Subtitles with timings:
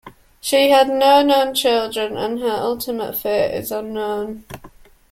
[0.39, 4.45] She had no known children and her ultimate fate is unknown.